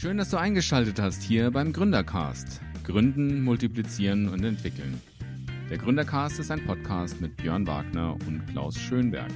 Schön, 0.00 0.16
dass 0.16 0.30
du 0.30 0.38
eingeschaltet 0.38 0.98
hast 0.98 1.22
hier 1.22 1.50
beim 1.50 1.74
Gründercast. 1.74 2.62
Gründen, 2.84 3.42
multiplizieren 3.42 4.30
und 4.30 4.42
entwickeln. 4.42 4.98
Der 5.68 5.76
Gründercast 5.76 6.38
ist 6.38 6.50
ein 6.50 6.64
Podcast 6.64 7.20
mit 7.20 7.36
Björn 7.36 7.66
Wagner 7.66 8.16
und 8.26 8.46
Klaus 8.46 8.78
Schönberg. 8.78 9.30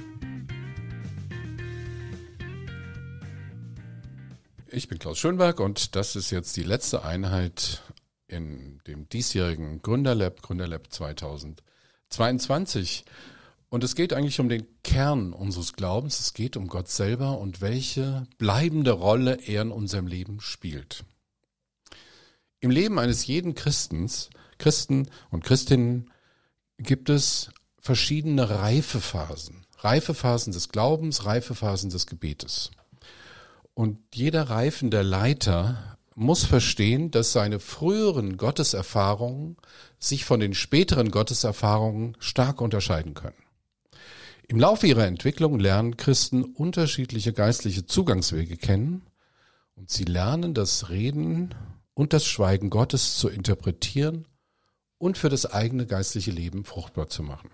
Ich 4.71 4.87
bin 4.87 4.97
Klaus 4.97 5.19
Schönberg 5.19 5.59
und 5.59 5.95
das 5.95 6.15
ist 6.15 6.31
jetzt 6.31 6.57
die 6.57 6.63
letzte 6.63 7.05
Einheit 7.05 7.83
in 8.27 8.81
dem 8.87 9.07
diesjährigen 9.07 9.83
Gründerlab, 9.83 10.41
Gründerlab 10.41 10.91
2022. 10.91 13.05
Und 13.75 13.83
es 13.83 13.95
geht 13.95 14.13
eigentlich 14.13 14.39
um 14.39 14.47
den 14.47 14.65
Kern 14.85 15.33
unseres 15.33 15.73
Glaubens. 15.73 16.21
Es 16.21 16.33
geht 16.33 16.55
um 16.55 16.69
Gott 16.69 16.87
selber 16.87 17.39
und 17.39 17.59
welche 17.59 18.25
bleibende 18.37 18.91
Rolle 18.91 19.37
er 19.45 19.63
in 19.63 19.71
unserem 19.71 20.07
Leben 20.07 20.39
spielt. 20.39 21.03
Im 22.61 22.71
Leben 22.71 22.97
eines 22.99 23.27
jeden 23.27 23.53
Christens, 23.53 24.29
Christen 24.59 25.09
und 25.29 25.43
Christinnen 25.43 26.09
gibt 26.77 27.09
es 27.09 27.49
verschiedene 27.77 28.49
Reifephasen. 28.49 29.65
Reifephasen 29.79 30.53
des 30.53 30.69
Glaubens, 30.69 31.25
Reifephasen 31.25 31.89
des 31.89 32.07
Gebetes. 32.07 32.71
Und 33.73 33.99
jeder 34.13 34.43
reifende 34.43 35.01
Leiter 35.01 35.97
muss 36.15 36.45
verstehen, 36.45 37.11
dass 37.11 37.33
seine 37.33 37.59
früheren 37.59 38.37
Gotteserfahrungen 38.37 39.57
sich 39.99 40.23
von 40.23 40.39
den 40.39 40.53
späteren 40.53 41.11
Gotteserfahrungen 41.11 42.15
stark 42.21 42.61
unterscheiden 42.61 43.15
können. 43.15 43.35
Im 44.47 44.59
Laufe 44.59 44.85
ihrer 44.85 45.07
Entwicklung 45.07 45.59
lernen 45.59 45.97
Christen 45.97 46.43
unterschiedliche 46.43 47.33
geistliche 47.33 47.87
Zugangswege 47.87 48.57
kennen 48.57 49.01
und 49.75 49.89
sie 49.89 50.03
lernen 50.03 50.53
das 50.53 50.89
Reden 50.89 51.55
und 51.95 52.13
das 52.13 52.25
Schweigen 52.25 52.69
Gottes 52.69 53.17
zu 53.17 53.27
interpretieren 53.27 54.27
und 54.99 55.17
für 55.17 55.29
das 55.29 55.47
eigene 55.47 55.87
geistliche 55.87 56.29
Leben 56.29 56.63
fruchtbar 56.63 57.07
zu 57.07 57.23
machen. 57.23 57.49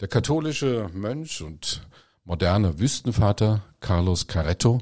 Der 0.00 0.06
katholische 0.06 0.90
Mönch 0.94 1.42
und 1.42 1.82
moderne 2.24 2.78
Wüstenvater 2.78 3.64
Carlos 3.80 4.28
Caretto 4.28 4.80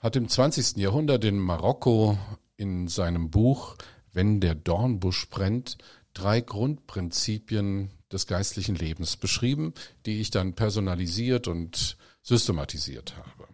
hat 0.00 0.16
im 0.16 0.28
20. 0.28 0.78
Jahrhundert 0.78 1.24
in 1.24 1.38
Marokko 1.38 2.18
in 2.56 2.88
seinem 2.88 3.30
Buch 3.30 3.76
Wenn 4.12 4.40
der 4.40 4.56
Dornbusch 4.56 5.28
brennt 5.30 5.78
drei 6.12 6.40
Grundprinzipien 6.40 7.90
des 8.12 8.26
geistlichen 8.26 8.74
Lebens 8.74 9.16
beschrieben, 9.16 9.74
die 10.06 10.20
ich 10.20 10.30
dann 10.30 10.54
personalisiert 10.54 11.48
und 11.48 11.96
systematisiert 12.22 13.16
habe. 13.16 13.48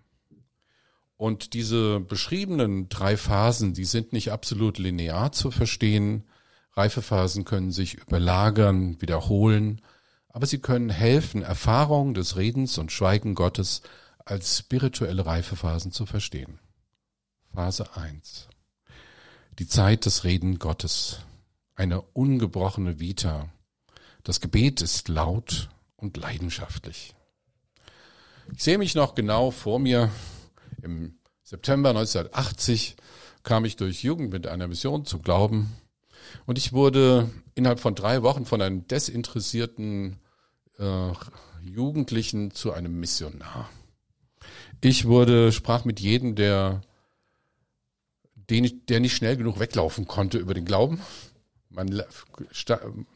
Und 1.16 1.52
diese 1.54 2.00
beschriebenen 2.00 2.88
drei 2.88 3.16
Phasen, 3.16 3.74
die 3.74 3.84
sind 3.84 4.12
nicht 4.12 4.30
absolut 4.30 4.78
linear 4.78 5.32
zu 5.32 5.50
verstehen. 5.50 6.24
Reifephasen 6.74 7.44
können 7.44 7.72
sich 7.72 7.94
überlagern, 7.94 9.00
wiederholen, 9.00 9.82
aber 10.28 10.46
sie 10.46 10.58
können 10.58 10.90
helfen, 10.90 11.42
Erfahrungen 11.42 12.14
des 12.14 12.36
Redens 12.36 12.78
und 12.78 12.92
Schweigen 12.92 13.34
Gottes 13.34 13.82
als 14.24 14.58
spirituelle 14.58 15.26
Reifephasen 15.26 15.90
zu 15.90 16.06
verstehen. 16.06 16.60
Phase 17.52 17.96
1. 17.96 18.48
Die 19.58 19.66
Zeit 19.66 20.06
des 20.06 20.22
Reden 20.22 20.60
Gottes. 20.60 21.18
Eine 21.74 22.02
ungebrochene 22.02 23.00
Vita, 23.00 23.48
das 24.28 24.42
Gebet 24.42 24.82
ist 24.82 25.08
laut 25.08 25.70
und 25.96 26.18
leidenschaftlich. 26.18 27.14
Ich 28.54 28.62
sehe 28.62 28.76
mich 28.76 28.94
noch 28.94 29.14
genau 29.14 29.50
vor 29.50 29.78
mir. 29.78 30.10
Im 30.82 31.14
September 31.42 31.88
1980 31.88 32.96
kam 33.42 33.64
ich 33.64 33.76
durch 33.76 34.02
Jugend 34.02 34.30
mit 34.30 34.46
einer 34.46 34.68
Mission 34.68 35.06
zu 35.06 35.20
Glauben 35.20 35.72
und 36.44 36.58
ich 36.58 36.74
wurde 36.74 37.30
innerhalb 37.54 37.80
von 37.80 37.94
drei 37.94 38.22
Wochen 38.22 38.44
von 38.44 38.60
einem 38.60 38.86
desinteressierten 38.86 40.18
äh, 40.78 41.12
Jugendlichen 41.62 42.50
zu 42.50 42.74
einem 42.74 43.00
Missionar. 43.00 43.70
Ich 44.82 45.06
wurde, 45.06 45.52
sprach 45.52 45.86
mit 45.86 46.00
jedem, 46.00 46.34
der, 46.34 46.82
den 48.34 48.82
der 48.88 49.00
nicht 49.00 49.16
schnell 49.16 49.38
genug 49.38 49.58
weglaufen 49.58 50.06
konnte 50.06 50.36
über 50.36 50.52
den 50.52 50.66
Glauben 50.66 51.00
man, 51.78 52.02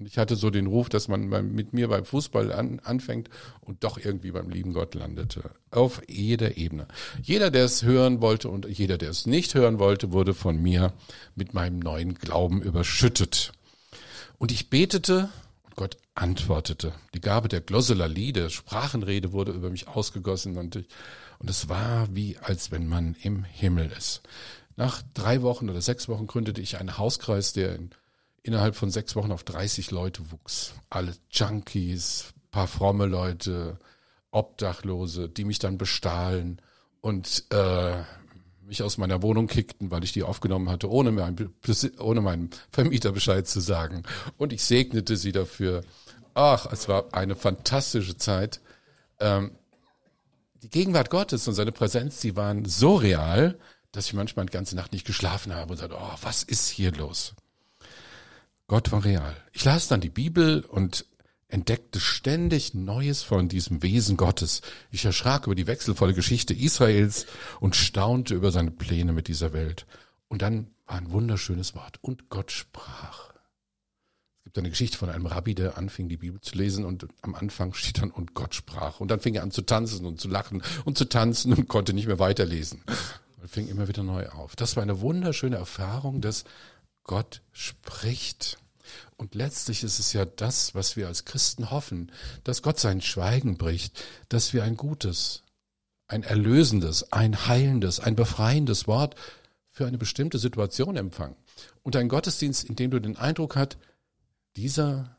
ich 0.04 0.18
hatte 0.18 0.36
so 0.36 0.50
den 0.50 0.66
Ruf, 0.66 0.88
dass 0.88 1.08
man 1.08 1.28
mit 1.52 1.72
mir 1.72 1.88
beim 1.88 2.04
Fußball 2.04 2.52
an, 2.52 2.80
anfängt 2.80 3.28
und 3.60 3.84
doch 3.84 3.98
irgendwie 3.98 4.30
beim 4.30 4.48
lieben 4.48 4.72
Gott 4.72 4.94
landete. 4.94 5.50
Auf 5.70 6.00
jeder 6.08 6.56
Ebene. 6.56 6.86
Jeder, 7.22 7.50
der 7.50 7.64
es 7.64 7.82
hören 7.82 8.20
wollte 8.20 8.48
und 8.48 8.66
jeder, 8.66 8.98
der 8.98 9.10
es 9.10 9.26
nicht 9.26 9.54
hören 9.54 9.78
wollte, 9.78 10.12
wurde 10.12 10.32
von 10.32 10.62
mir 10.62 10.92
mit 11.34 11.54
meinem 11.54 11.80
neuen 11.80 12.14
Glauben 12.14 12.62
überschüttet. 12.62 13.52
Und 14.38 14.52
ich 14.52 14.70
betete 14.70 15.28
und 15.64 15.76
Gott 15.76 15.96
antwortete. 16.14 16.92
Die 17.14 17.20
Gabe 17.20 17.48
der 17.48 17.60
Glossolalie, 17.60 18.32
der 18.32 18.48
Sprachenrede 18.48 19.32
wurde 19.32 19.52
über 19.52 19.70
mich 19.70 19.88
ausgegossen 19.88 20.56
und, 20.56 20.76
ich, 20.76 20.86
und 21.38 21.50
es 21.50 21.68
war 21.68 22.14
wie, 22.14 22.38
als 22.38 22.70
wenn 22.70 22.86
man 22.86 23.16
im 23.22 23.42
Himmel 23.44 23.90
ist. 23.96 24.22
Nach 24.76 25.02
drei 25.14 25.42
Wochen 25.42 25.68
oder 25.68 25.80
sechs 25.80 26.08
Wochen 26.08 26.26
gründete 26.26 26.60
ich 26.60 26.78
einen 26.78 26.96
Hauskreis, 26.96 27.52
der 27.52 27.74
in 27.74 27.90
innerhalb 28.42 28.76
von 28.76 28.90
sechs 28.90 29.16
Wochen 29.16 29.32
auf 29.32 29.44
30 29.44 29.90
Leute 29.90 30.30
wuchs. 30.30 30.74
Alle 30.90 31.14
Junkies, 31.30 32.34
paar 32.50 32.66
fromme 32.66 33.06
Leute, 33.06 33.78
Obdachlose, 34.30 35.28
die 35.28 35.44
mich 35.44 35.58
dann 35.58 35.78
bestahlen 35.78 36.60
und 37.00 37.44
äh, 37.50 38.02
mich 38.64 38.82
aus 38.82 38.96
meiner 38.96 39.22
Wohnung 39.22 39.46
kickten, 39.46 39.90
weil 39.90 40.04
ich 40.04 40.12
die 40.12 40.22
aufgenommen 40.22 40.70
hatte, 40.70 40.90
ohne, 40.90 41.12
mein, 41.12 41.52
ohne 41.98 42.20
meinem 42.20 42.50
Vermieter 42.70 43.12
Bescheid 43.12 43.46
zu 43.46 43.60
sagen. 43.60 44.02
Und 44.38 44.52
ich 44.52 44.64
segnete 44.64 45.16
sie 45.16 45.32
dafür. 45.32 45.84
Ach, 46.34 46.66
es 46.72 46.88
war 46.88 47.12
eine 47.12 47.36
fantastische 47.36 48.16
Zeit. 48.16 48.60
Ähm, 49.20 49.52
die 50.62 50.70
Gegenwart 50.70 51.10
Gottes 51.10 51.46
und 51.48 51.54
seine 51.54 51.72
Präsenz, 51.72 52.20
die 52.20 52.36
waren 52.36 52.64
so 52.64 52.94
real, 52.94 53.58
dass 53.90 54.06
ich 54.06 54.14
manchmal 54.14 54.46
die 54.46 54.52
ganze 54.52 54.76
Nacht 54.76 54.92
nicht 54.92 55.06
geschlafen 55.06 55.54
habe 55.54 55.72
und 55.72 55.78
sagte, 55.78 55.96
oh, 55.98 56.16
was 56.22 56.42
ist 56.42 56.68
hier 56.68 56.92
los? 56.92 57.34
Gott 58.66 58.92
war 58.92 59.04
real. 59.04 59.36
Ich 59.52 59.64
las 59.64 59.88
dann 59.88 60.00
die 60.00 60.10
Bibel 60.10 60.64
und 60.64 61.04
entdeckte 61.52 62.00
ständig 62.00 62.72
Neues 62.72 63.22
von 63.22 63.48
diesem 63.48 63.82
Wesen 63.82 64.16
Gottes. 64.16 64.62
Ich 64.90 65.04
erschrak 65.04 65.46
über 65.46 65.54
die 65.54 65.66
wechselvolle 65.66 66.14
Geschichte 66.14 66.54
Israels 66.54 67.26
und 67.60 67.76
staunte 67.76 68.34
über 68.34 68.50
seine 68.50 68.70
Pläne 68.70 69.12
mit 69.12 69.28
dieser 69.28 69.52
Welt. 69.52 69.86
Und 70.28 70.40
dann 70.40 70.70
war 70.86 70.96
ein 70.96 71.12
wunderschönes 71.12 71.74
Wort. 71.74 71.98
Und 72.00 72.30
Gott 72.30 72.50
sprach. 72.50 73.32
Es 74.38 74.44
gibt 74.44 74.58
eine 74.58 74.70
Geschichte 74.70 74.96
von 74.96 75.10
einem 75.10 75.26
Rabbi, 75.26 75.54
der 75.54 75.76
anfing, 75.76 76.08
die 76.08 76.16
Bibel 76.16 76.40
zu 76.40 76.56
lesen 76.56 76.84
und 76.86 77.06
am 77.20 77.34
Anfang 77.34 77.74
steht 77.74 78.00
dann, 78.00 78.10
und 78.10 78.34
Gott 78.34 78.54
sprach. 78.54 78.98
Und 79.00 79.10
dann 79.10 79.20
fing 79.20 79.34
er 79.34 79.42
an 79.42 79.50
zu 79.50 79.62
tanzen 79.62 80.06
und 80.06 80.20
zu 80.20 80.28
lachen 80.28 80.62
und 80.86 80.96
zu 80.96 81.04
tanzen 81.04 81.52
und 81.52 81.68
konnte 81.68 81.92
nicht 81.92 82.06
mehr 82.06 82.18
weiterlesen. 82.18 82.82
Und 83.40 83.50
fing 83.50 83.68
immer 83.68 83.88
wieder 83.88 84.02
neu 84.02 84.26
auf. 84.30 84.56
Das 84.56 84.74
war 84.76 84.82
eine 84.82 85.00
wunderschöne 85.00 85.56
Erfahrung, 85.56 86.22
dass 86.22 86.44
Gott 87.04 87.42
spricht. 87.52 88.58
Und 89.16 89.34
letztlich 89.34 89.84
ist 89.84 89.98
es 89.98 90.12
ja 90.12 90.24
das, 90.24 90.74
was 90.74 90.96
wir 90.96 91.08
als 91.08 91.24
Christen 91.24 91.70
hoffen, 91.70 92.10
dass 92.44 92.62
Gott 92.62 92.78
sein 92.78 93.00
Schweigen 93.00 93.56
bricht, 93.56 94.02
dass 94.28 94.52
wir 94.52 94.64
ein 94.64 94.76
gutes, 94.76 95.42
ein 96.08 96.22
erlösendes, 96.22 97.12
ein 97.12 97.46
heilendes, 97.46 98.00
ein 98.00 98.16
befreiendes 98.16 98.86
Wort 98.86 99.14
für 99.70 99.86
eine 99.86 99.98
bestimmte 99.98 100.38
Situation 100.38 100.96
empfangen. 100.96 101.36
Und 101.82 101.96
ein 101.96 102.08
Gottesdienst, 102.08 102.64
in 102.64 102.76
dem 102.76 102.90
du 102.90 103.00
den 103.00 103.16
Eindruck 103.16 103.56
hast, 103.56 103.78
dieser 104.56 105.16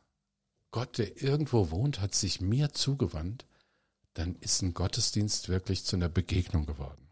Gott, 0.72 0.98
der 0.98 1.22
irgendwo 1.22 1.70
wohnt, 1.72 2.02
hat 2.02 2.16
sich 2.16 2.42
mir 2.42 2.74
zugewandt, 2.74 3.46
dann 4.16 4.36
ist 4.42 4.62
ein 4.62 4.74
Gottesdienst 4.74 5.50
wirklich 5.50 5.86
zu 5.86 5.96
einer 5.96 6.10
Begegnung 6.10 6.66
geworden. 6.66 7.03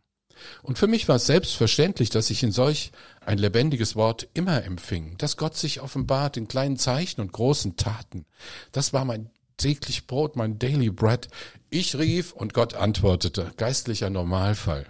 Und 0.63 0.77
für 0.77 0.87
mich 0.87 1.07
war 1.07 1.17
es 1.17 1.25
selbstverständlich, 1.25 2.09
dass 2.09 2.29
ich 2.29 2.43
in 2.43 2.51
solch 2.51 2.91
ein 3.25 3.37
lebendiges 3.37 3.95
Wort 3.95 4.27
immer 4.33 4.63
empfing, 4.63 5.17
dass 5.17 5.37
Gott 5.37 5.57
sich 5.57 5.81
offenbart 5.81 6.37
in 6.37 6.47
kleinen 6.47 6.77
Zeichen 6.77 7.21
und 7.21 7.31
großen 7.31 7.75
Taten. 7.75 8.25
Das 8.71 8.93
war 8.93 9.05
mein 9.05 9.29
täglich 9.57 10.07
Brot, 10.07 10.35
mein 10.35 10.59
Daily 10.59 10.89
Bread. 10.89 11.27
Ich 11.69 11.97
rief 11.97 12.33
und 12.33 12.53
Gott 12.53 12.73
antwortete. 12.73 13.51
Geistlicher 13.57 14.09
Normalfall. 14.09 14.87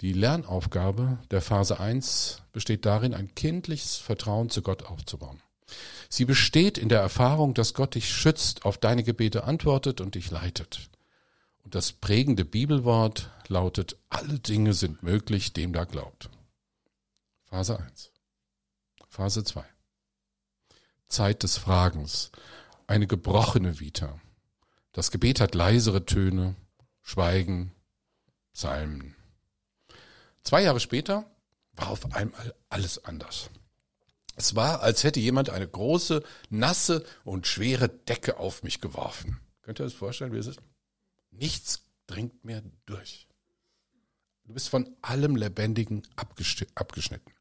Die 0.00 0.12
Lernaufgabe 0.12 1.18
der 1.30 1.40
Phase 1.40 1.80
1 1.80 2.42
besteht 2.52 2.86
darin, 2.86 3.14
ein 3.14 3.34
kindliches 3.34 3.96
Vertrauen 3.96 4.48
zu 4.48 4.62
Gott 4.62 4.84
aufzubauen. 4.84 5.40
Sie 6.08 6.24
besteht 6.24 6.78
in 6.78 6.88
der 6.88 7.00
Erfahrung, 7.00 7.54
dass 7.54 7.74
Gott 7.74 7.94
dich 7.94 8.08
schützt, 8.08 8.64
auf 8.64 8.78
deine 8.78 9.02
Gebete 9.02 9.44
antwortet 9.44 10.00
und 10.00 10.14
dich 10.14 10.30
leitet. 10.30 10.88
Das 11.70 11.92
prägende 11.92 12.46
Bibelwort 12.46 13.30
lautet, 13.48 13.98
alle 14.08 14.38
Dinge 14.38 14.72
sind 14.72 15.02
möglich, 15.02 15.52
dem 15.52 15.74
da 15.74 15.84
glaubt. 15.84 16.30
Phase 17.44 17.78
1. 17.78 18.10
Phase 19.10 19.44
2. 19.44 19.64
Zeit 21.08 21.42
des 21.42 21.58
Fragens. 21.58 22.30
Eine 22.86 23.06
gebrochene 23.06 23.80
Vita. 23.80 24.18
Das 24.92 25.10
Gebet 25.10 25.40
hat 25.40 25.54
leisere 25.54 26.06
Töne, 26.06 26.56
Schweigen, 27.02 27.72
Psalmen. 28.54 29.14
Zwei 30.42 30.62
Jahre 30.62 30.80
später 30.80 31.30
war 31.74 31.90
auf 31.90 32.14
einmal 32.14 32.54
alles 32.70 33.04
anders. 33.04 33.50
Es 34.36 34.54
war, 34.54 34.80
als 34.80 35.04
hätte 35.04 35.20
jemand 35.20 35.50
eine 35.50 35.68
große, 35.68 36.22
nasse 36.48 37.04
und 37.24 37.46
schwere 37.46 37.90
Decke 37.90 38.38
auf 38.38 38.62
mich 38.62 38.80
geworfen. 38.80 39.38
Könnt 39.60 39.80
ihr 39.80 39.84
euch 39.84 39.94
vorstellen, 39.94 40.32
wie 40.32 40.38
es 40.38 40.46
ist? 40.46 40.60
Nichts 41.30 41.82
dringt 42.06 42.44
mehr 42.44 42.62
durch. 42.86 43.26
Du 44.44 44.54
bist 44.54 44.68
von 44.68 44.88
allem 45.02 45.36
Lebendigen 45.36 46.02
abgeschnitten. 46.16 47.32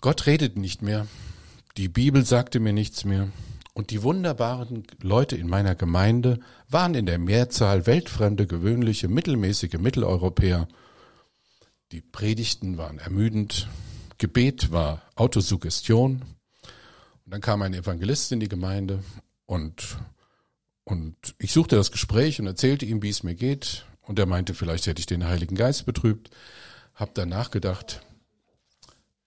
Gott 0.00 0.26
redet 0.26 0.56
nicht 0.56 0.82
mehr. 0.82 1.06
Die 1.76 1.88
Bibel 1.88 2.24
sagte 2.24 2.60
mir 2.60 2.72
nichts 2.72 3.04
mehr. 3.04 3.30
Und 3.74 3.90
die 3.90 4.02
wunderbaren 4.02 4.86
Leute 5.02 5.36
in 5.36 5.48
meiner 5.48 5.74
Gemeinde 5.74 6.38
waren 6.68 6.94
in 6.94 7.06
der 7.06 7.18
Mehrzahl 7.18 7.86
weltfremde, 7.86 8.46
gewöhnliche, 8.46 9.08
mittelmäßige 9.08 9.78
Mitteleuropäer. 9.78 10.68
Die 11.90 12.00
Predigten 12.00 12.78
waren 12.78 12.98
ermüdend. 12.98 13.68
Gebet 14.18 14.70
war 14.70 15.02
Autosuggestion. 15.16 16.22
Und 17.24 17.32
dann 17.32 17.40
kam 17.40 17.62
ein 17.62 17.74
Evangelist 17.74 18.30
in 18.32 18.40
die 18.40 18.48
Gemeinde 18.48 19.02
und, 19.46 19.96
und 20.84 21.16
ich 21.38 21.52
suchte 21.52 21.76
das 21.76 21.90
Gespräch 21.90 22.40
und 22.40 22.46
erzählte 22.46 22.84
ihm, 22.84 23.02
wie 23.02 23.08
es 23.08 23.22
mir 23.22 23.34
geht. 23.34 23.86
Und 24.02 24.18
er 24.18 24.26
meinte, 24.26 24.54
vielleicht 24.54 24.86
hätte 24.86 25.00
ich 25.00 25.06
den 25.06 25.24
Heiligen 25.24 25.56
Geist 25.56 25.86
betrübt. 25.86 26.30
Hab 26.94 27.14
dann 27.14 27.30
nachgedacht. 27.30 28.02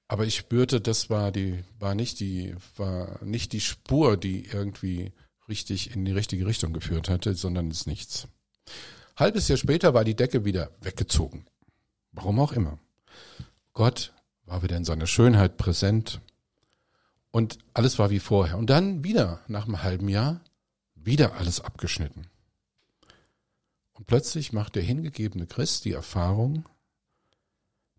Aber 0.07 0.25
ich 0.25 0.36
spürte, 0.36 0.80
das 0.80 1.09
war 1.09 1.31
die, 1.31 1.63
war 1.80 1.95
nicht 1.95 2.19
die, 2.19 2.56
war 2.77 3.24
nicht 3.24 3.51
die 3.54 3.59
Spur, 3.59 4.18
die 4.18 4.45
irgendwie 4.45 5.12
richtig 5.50 5.95
in 5.95 6.06
die 6.06 6.12
richtige 6.12 6.45
Richtung 6.45 6.74
geführt 6.74 7.09
hatte, 7.09 7.33
sondern 7.33 7.69
es 7.69 7.88
nichts. 7.88 8.27
Halbes 9.15 9.48
Jahr 9.48 9.57
später 9.57 9.94
war 9.94 10.06
die 10.06 10.15
Decke 10.15 10.45
wieder 10.45 10.69
weggezogen. 10.81 11.45
Warum 12.12 12.39
auch 12.39 12.51
immer. 12.51 12.80
Gott 13.74 14.13
war 14.45 14.63
wieder 14.63 14.77
in 14.77 14.86
seiner 14.86 15.07
Schönheit 15.07 15.57
präsent 15.57 16.21
und 17.31 17.57
alles 17.74 18.00
war 18.00 18.12
wie 18.12 18.19
vorher. 18.19 18.57
Und 18.57 18.69
dann 18.69 19.03
wieder 19.03 19.42
nach 19.48 19.65
einem 19.65 19.83
halben 19.83 20.07
Jahr 20.07 20.42
wieder 21.07 21.36
alles 21.36 21.59
abgeschnitten. 21.62 22.27
Und 23.94 24.06
plötzlich 24.06 24.54
macht 24.54 24.75
der 24.75 24.83
hingegebene 24.83 25.48
Christ 25.48 25.86
die 25.86 25.94
Erfahrung 25.94 26.65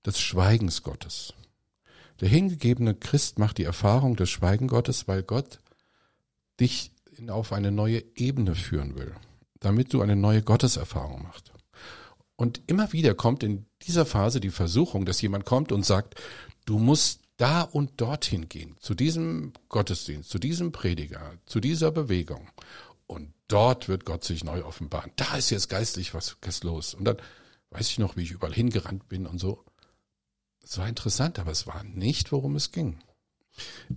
des 0.06 0.20
Schweigens 0.20 0.84
Gottes. 0.84 1.34
Der 2.20 2.28
hingegebene 2.28 2.94
Christ 2.94 3.40
macht 3.40 3.58
die 3.58 3.64
Erfahrung 3.64 4.14
des 4.14 4.30
Schweigen 4.30 4.68
Gottes, 4.68 5.08
weil 5.08 5.24
Gott 5.24 5.58
dich 6.60 6.92
auf 7.28 7.52
eine 7.52 7.72
neue 7.72 8.04
Ebene 8.14 8.54
führen 8.54 8.96
will, 8.96 9.12
damit 9.58 9.92
du 9.92 10.02
eine 10.02 10.14
neue 10.14 10.42
Gotteserfahrung 10.42 11.22
machst. 11.24 11.52
Und 12.36 12.60
immer 12.68 12.92
wieder 12.92 13.14
kommt 13.14 13.42
in 13.42 13.66
dieser 13.82 14.06
Phase 14.06 14.38
die 14.38 14.50
Versuchung, 14.50 15.04
dass 15.04 15.20
jemand 15.20 15.44
kommt 15.44 15.72
und 15.72 15.84
sagt, 15.84 16.14
du 16.64 16.78
musst 16.78 17.22
da 17.38 17.62
und 17.62 18.00
dorthin 18.00 18.48
gehen, 18.48 18.76
zu 18.80 18.94
diesem 18.94 19.52
Gottesdienst, 19.68 20.28
zu 20.28 20.38
diesem 20.38 20.72
Prediger, 20.72 21.34
zu 21.46 21.60
dieser 21.60 21.90
Bewegung. 21.90 22.48
Und 23.08 23.32
dort 23.48 23.88
wird 23.88 24.04
Gott 24.04 24.22
sich 24.22 24.44
neu 24.44 24.62
offenbaren. 24.64 25.10
Da 25.16 25.36
ist 25.36 25.50
jetzt 25.50 25.68
geistlich 25.68 26.14
was, 26.14 26.36
was 26.42 26.62
los. 26.62 26.94
Und 26.94 27.06
dann 27.06 27.16
weiß 27.70 27.88
ich 27.88 27.98
noch, 27.98 28.16
wie 28.16 28.22
ich 28.22 28.30
überall 28.30 28.52
hingerannt 28.52 29.08
bin 29.08 29.26
und 29.26 29.38
so. 29.38 29.64
Es 30.62 30.76
war 30.76 30.86
interessant, 30.86 31.38
aber 31.38 31.50
es 31.50 31.66
war 31.66 31.82
nicht, 31.82 32.30
worum 32.30 32.54
es 32.54 32.70
ging. 32.70 33.00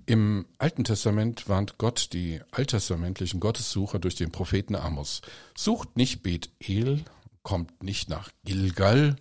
Im 0.05 0.47
Alten 0.57 0.85
Testament 0.85 1.49
warnt 1.49 1.77
Gott 1.77 2.13
die 2.13 2.41
alttestamentlichen 2.51 3.41
Gottessucher 3.41 3.99
durch 3.99 4.15
den 4.15 4.31
Propheten 4.31 4.75
Amos. 4.75 5.21
Sucht 5.55 5.97
nicht 5.97 6.23
Bethel, 6.23 7.03
kommt 7.43 7.83
nicht 7.83 8.09
nach 8.09 8.31
Gilgal 8.45 9.17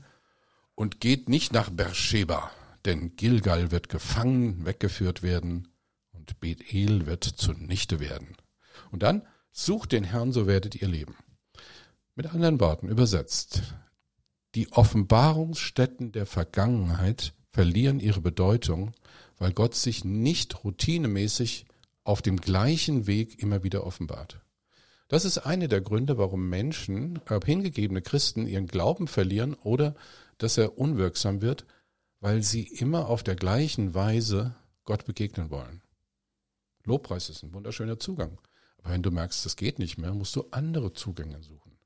und 0.76 1.00
geht 1.00 1.28
nicht 1.28 1.52
nach 1.52 1.68
Beersheba, 1.68 2.52
denn 2.84 3.16
Gilgal 3.16 3.72
wird 3.72 3.88
gefangen, 3.88 4.64
weggeführt 4.64 5.22
werden 5.22 5.68
und 6.12 6.38
Bethel 6.38 7.06
wird 7.06 7.24
zunichte 7.24 7.98
werden. 7.98 8.36
Und 8.92 9.02
dann 9.02 9.26
Sucht 9.52 9.92
den 9.92 10.04
Herrn, 10.04 10.32
so 10.32 10.46
werdet 10.46 10.74
ihr 10.74 10.88
leben. 10.88 11.16
Mit 12.14 12.26
anderen 12.32 12.60
Worten 12.60 12.88
übersetzt. 12.88 13.62
Die 14.54 14.72
Offenbarungsstätten 14.72 16.12
der 16.12 16.26
Vergangenheit 16.26 17.34
verlieren 17.52 18.00
ihre 18.00 18.20
Bedeutung, 18.20 18.92
weil 19.38 19.52
Gott 19.52 19.74
sich 19.74 20.04
nicht 20.04 20.64
routinemäßig 20.64 21.66
auf 22.04 22.22
dem 22.22 22.36
gleichen 22.36 23.06
Weg 23.06 23.42
immer 23.42 23.62
wieder 23.62 23.86
offenbart. 23.86 24.40
Das 25.08 25.24
ist 25.24 25.38
eine 25.38 25.66
der 25.66 25.80
Gründe, 25.80 26.18
warum 26.18 26.48
Menschen, 26.48 27.20
äh, 27.26 27.40
hingegebene 27.44 28.02
Christen, 28.02 28.46
ihren 28.46 28.68
Glauben 28.68 29.08
verlieren 29.08 29.54
oder 29.54 29.94
dass 30.38 30.56
er 30.56 30.78
unwirksam 30.78 31.42
wird, 31.42 31.66
weil 32.20 32.42
sie 32.42 32.62
immer 32.62 33.08
auf 33.08 33.22
der 33.22 33.34
gleichen 33.34 33.94
Weise 33.94 34.54
Gott 34.84 35.04
begegnen 35.04 35.50
wollen. 35.50 35.82
Lobpreis 36.84 37.28
ist 37.28 37.42
ein 37.42 37.52
wunderschöner 37.52 37.98
Zugang. 37.98 38.38
Aber 38.82 38.94
wenn 38.94 39.02
du 39.02 39.10
merkst, 39.10 39.44
das 39.44 39.56
geht 39.56 39.78
nicht 39.78 39.98
mehr, 39.98 40.14
musst 40.14 40.36
du 40.36 40.46
andere 40.50 40.92
Zugänge 40.92 41.42
suchen. 41.42 41.78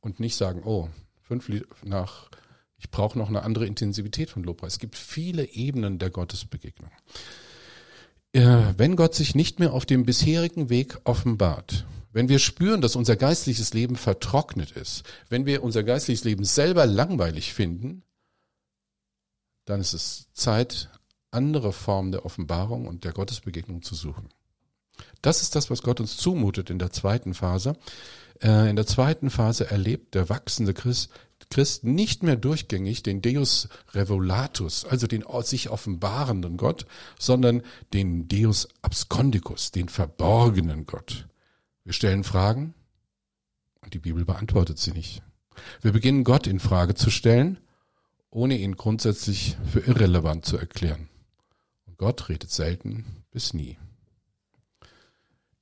Und 0.00 0.20
nicht 0.20 0.36
sagen, 0.36 0.62
oh, 0.64 0.88
fünf 1.20 1.48
Lied 1.48 1.66
nach, 1.84 2.30
ich 2.78 2.90
brauche 2.90 3.18
noch 3.18 3.28
eine 3.28 3.42
andere 3.42 3.66
Intensivität 3.66 4.30
von 4.30 4.42
Lobpreis. 4.42 4.74
Es 4.74 4.78
gibt 4.78 4.96
viele 4.96 5.44
Ebenen 5.44 5.98
der 5.98 6.10
Gottesbegegnung. 6.10 6.90
Äh, 8.32 8.74
wenn 8.76 8.96
Gott 8.96 9.14
sich 9.14 9.34
nicht 9.34 9.58
mehr 9.58 9.72
auf 9.72 9.84
dem 9.84 10.06
bisherigen 10.06 10.70
Weg 10.70 10.98
offenbart, 11.04 11.84
wenn 12.12 12.28
wir 12.28 12.38
spüren, 12.38 12.80
dass 12.80 12.96
unser 12.96 13.16
geistliches 13.16 13.72
Leben 13.72 13.96
vertrocknet 13.96 14.72
ist, 14.72 15.04
wenn 15.28 15.46
wir 15.46 15.62
unser 15.62 15.82
geistliches 15.82 16.24
Leben 16.24 16.44
selber 16.44 16.86
langweilig 16.86 17.52
finden, 17.52 18.02
dann 19.64 19.80
ist 19.80 19.92
es 19.92 20.32
Zeit, 20.32 20.90
andere 21.30 21.72
Formen 21.72 22.10
der 22.10 22.24
Offenbarung 22.24 22.88
und 22.88 23.04
der 23.04 23.12
Gottesbegegnung 23.12 23.82
zu 23.82 23.94
suchen. 23.94 24.28
Das 25.22 25.42
ist 25.42 25.54
das, 25.54 25.70
was 25.70 25.82
Gott 25.82 26.00
uns 26.00 26.16
zumutet 26.16 26.70
in 26.70 26.78
der 26.78 26.90
zweiten 26.90 27.34
Phase. 27.34 27.76
Äh, 28.42 28.70
in 28.70 28.76
der 28.76 28.86
zweiten 28.86 29.30
Phase 29.30 29.70
erlebt 29.70 30.14
der 30.14 30.28
wachsende 30.28 30.74
Christ, 30.74 31.10
Christ 31.50 31.82
nicht 31.82 32.22
mehr 32.22 32.36
durchgängig 32.36 33.02
den 33.02 33.22
Deus 33.22 33.68
Revolatus, 33.92 34.84
also 34.84 35.08
den 35.08 35.24
sich 35.42 35.68
offenbarenden 35.68 36.56
Gott, 36.56 36.86
sondern 37.18 37.62
den 37.92 38.28
Deus 38.28 38.68
Abscondicus, 38.82 39.72
den 39.72 39.88
verborgenen 39.88 40.86
Gott. 40.86 41.26
Wir 41.84 41.92
stellen 41.92 42.22
Fragen 42.22 42.74
und 43.82 43.94
die 43.94 43.98
Bibel 43.98 44.24
beantwortet 44.24 44.78
sie 44.78 44.92
nicht. 44.92 45.22
Wir 45.82 45.92
beginnen 45.92 46.22
Gott 46.22 46.46
in 46.46 46.60
Frage 46.60 46.94
zu 46.94 47.10
stellen, 47.10 47.58
ohne 48.30 48.56
ihn 48.56 48.76
grundsätzlich 48.76 49.56
für 49.72 49.80
irrelevant 49.80 50.44
zu 50.44 50.56
erklären. 50.56 51.08
Und 51.86 51.98
Gott 51.98 52.28
redet 52.28 52.52
selten 52.52 53.24
bis 53.32 53.54
nie. 53.54 53.76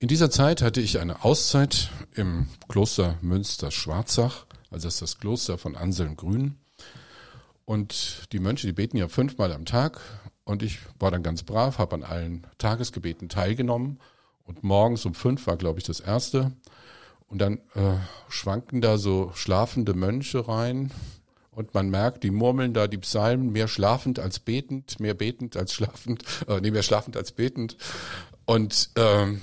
In 0.01 0.07
dieser 0.07 0.31
Zeit 0.31 0.63
hatte 0.63 0.81
ich 0.81 1.01
eine 1.01 1.25
Auszeit 1.25 1.91
im 2.15 2.47
Kloster 2.69 3.19
Münster-Schwarzach, 3.21 4.47
also 4.71 4.87
das 4.87 4.95
ist 4.95 5.03
das 5.03 5.19
Kloster 5.19 5.59
von 5.59 5.75
Anselm 5.75 6.15
Grün. 6.15 6.57
Und 7.65 8.29
die 8.31 8.39
Mönche, 8.39 8.69
die 8.69 8.73
beten 8.73 8.97
ja 8.97 9.09
fünfmal 9.09 9.53
am 9.53 9.65
Tag. 9.65 10.01
Und 10.45 10.63
ich 10.63 10.79
war 11.01 11.11
dann 11.11 11.25
ganz 11.25 11.43
brav, 11.43 11.79
habe 11.79 11.97
an 11.97 12.05
allen 12.05 12.47
Tagesgebeten 12.59 13.29
teilgenommen. 13.29 13.99
Und 14.45 14.63
morgens 14.63 15.05
um 15.05 15.15
fünf 15.15 15.49
war, 15.49 15.57
glaube 15.57 15.81
ich, 15.81 15.85
das 15.85 15.99
erste. 15.99 16.53
Und 17.27 17.39
dann 17.39 17.59
äh, 17.75 17.97
schwanken 18.29 18.81
da 18.81 18.99
so 18.99 19.33
schlafende 19.35 19.95
Mönche 19.95 20.47
rein. 20.47 20.93
Und 21.51 21.75
man 21.75 21.91
merkt, 21.91 22.23
die 22.23 22.31
murmeln 22.31 22.73
da 22.73 22.87
die 22.87 22.99
Psalmen 22.99 23.51
mehr 23.51 23.67
schlafend 23.67 24.21
als 24.21 24.39
betend, 24.39 25.01
mehr 25.01 25.15
betend 25.15 25.57
als 25.57 25.75
schlafend, 25.75 26.23
äh, 26.47 26.61
nee, 26.61 26.71
mehr 26.71 26.85
schlafend 26.85 27.17
als 27.17 27.33
betend. 27.33 27.77
Und 28.47 28.91
ähm, 28.95 29.41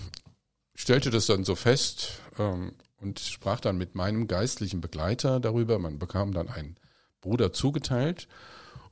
stellte 0.75 1.10
das 1.10 1.25
dann 1.25 1.44
so 1.44 1.55
fest 1.55 2.22
ähm, 2.38 2.74
und 2.98 3.20
sprach 3.20 3.60
dann 3.60 3.77
mit 3.77 3.96
meinem 3.96 4.27
geistlichen 4.27 4.82
Begleiter 4.82 5.39
darüber. 5.39 5.79
Man 5.79 5.98
bekam 5.98 6.34
dann 6.34 6.50
einen 6.50 6.75
Bruder 7.22 7.53
zugeteilt 7.53 8.27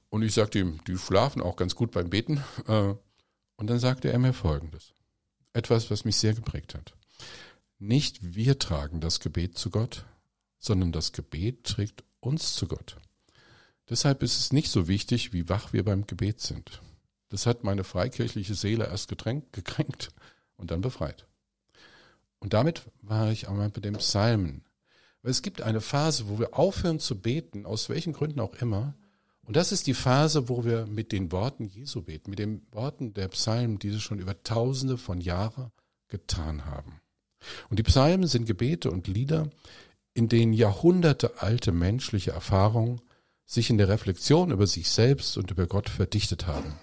und 0.09 0.23
ich 0.23 0.33
sagte 0.33 0.59
ihm, 0.59 0.79
die 0.85 0.97
schlafen 0.97 1.41
auch 1.41 1.55
ganz 1.55 1.75
gut 1.75 1.91
beim 1.91 2.09
Beten. 2.09 2.43
Äh, 2.67 2.95
und 3.55 3.69
dann 3.69 3.79
sagte 3.79 4.11
er 4.11 4.19
mir 4.19 4.33
Folgendes. 4.33 4.93
Etwas, 5.53 5.91
was 5.91 6.05
mich 6.05 6.17
sehr 6.17 6.33
geprägt 6.33 6.73
hat. 6.73 6.93
Nicht 7.77 8.35
wir 8.35 8.57
tragen 8.57 9.01
das 9.01 9.19
Gebet 9.19 9.57
zu 9.57 9.69
Gott, 9.69 10.05
sondern 10.57 10.91
das 10.91 11.11
Gebet 11.11 11.63
trägt 11.65 12.03
uns 12.19 12.55
zu 12.55 12.67
Gott. 12.67 12.97
Deshalb 13.89 14.23
ist 14.23 14.39
es 14.39 14.53
nicht 14.53 14.71
so 14.71 14.87
wichtig, 14.87 15.33
wie 15.33 15.49
wach 15.49 15.73
wir 15.73 15.83
beim 15.83 16.07
Gebet 16.07 16.39
sind. 16.39 16.81
Das 17.29 17.45
hat 17.45 17.63
meine 17.63 17.83
freikirchliche 17.83 18.55
Seele 18.55 18.85
erst 18.85 19.09
getränkt, 19.09 19.53
gekränkt 19.53 20.09
und 20.55 20.71
dann 20.71 20.81
befreit. 20.81 21.25
Und 22.43 22.53
damit 22.53 22.81
war 23.01 23.31
ich 23.31 23.47
auch 23.47 23.53
mal 23.53 23.69
bei 23.69 23.79
dem 23.79 23.95
Psalmen. 23.95 24.65
Weil 25.21 25.31
es 25.31 25.41
gibt 25.41 25.61
eine 25.61 25.79
Phase, 25.79 26.27
wo 26.27 26.39
wir 26.39 26.59
aufhören 26.59 26.99
zu 26.99 27.21
beten, 27.21 27.65
aus 27.65 27.87
welchen 27.87 28.11
Gründen 28.11 28.41
auch 28.41 28.53
immer. 28.55 28.95
Und 29.43 29.55
das 29.55 29.71
ist 29.71 29.87
die 29.87 29.93
Phase, 29.93 30.49
wo 30.49 30.65
wir 30.65 30.85
mit 30.85 31.13
den 31.13 31.31
Worten 31.31 31.63
Jesu 31.63 32.01
beten, 32.01 32.31
mit 32.31 32.39
den 32.39 32.67
Worten 32.73 33.13
der 33.13 33.29
Psalmen, 33.29 33.79
die 33.79 33.91
sie 33.91 34.01
schon 34.01 34.19
über 34.19 34.43
tausende 34.43 34.97
von 34.97 35.21
Jahren 35.21 35.71
getan 36.09 36.65
haben. 36.65 36.99
Und 37.69 37.79
die 37.79 37.83
Psalmen 37.83 38.27
sind 38.27 38.45
Gebete 38.45 38.91
und 38.91 39.07
Lieder, 39.07 39.49
in 40.13 40.27
denen 40.27 40.51
jahrhundertealte 40.51 41.71
menschliche 41.71 42.31
Erfahrungen 42.31 42.99
sich 43.45 43.69
in 43.69 43.77
der 43.77 43.87
Reflexion 43.87 44.51
über 44.51 44.67
sich 44.67 44.89
selbst 44.89 45.37
und 45.37 45.49
über 45.49 45.65
Gott 45.65 45.87
verdichtet 45.87 46.45
haben. 46.45 46.73